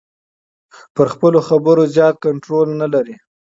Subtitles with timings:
[0.95, 3.15] پر خپلو خبرو زیات کنټرول نلري.